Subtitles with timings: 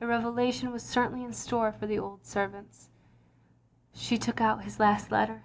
[0.00, 2.88] A revelation was certainly in store for the old servants.
[3.92, 5.42] She took out his last letter.